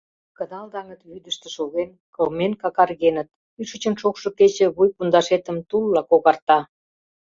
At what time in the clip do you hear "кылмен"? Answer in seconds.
2.15-2.53